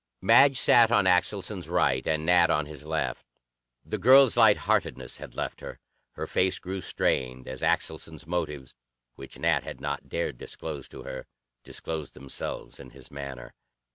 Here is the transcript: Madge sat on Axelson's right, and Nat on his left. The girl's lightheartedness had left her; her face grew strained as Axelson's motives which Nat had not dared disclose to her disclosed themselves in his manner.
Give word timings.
Madge 0.19 0.57
sat 0.57 0.91
on 0.91 1.05
Axelson's 1.05 1.69
right, 1.69 2.07
and 2.07 2.25
Nat 2.25 2.49
on 2.49 2.65
his 2.65 2.87
left. 2.87 3.23
The 3.85 3.99
girl's 3.99 4.35
lightheartedness 4.35 5.17
had 5.17 5.35
left 5.35 5.61
her; 5.61 5.77
her 6.13 6.25
face 6.25 6.57
grew 6.57 6.81
strained 6.81 7.47
as 7.47 7.61
Axelson's 7.61 8.25
motives 8.25 8.73
which 9.13 9.37
Nat 9.37 9.63
had 9.63 9.79
not 9.79 10.09
dared 10.09 10.39
disclose 10.39 10.87
to 10.89 11.03
her 11.03 11.27
disclosed 11.63 12.15
themselves 12.15 12.79
in 12.79 12.89
his 12.89 13.11
manner. 13.11 13.53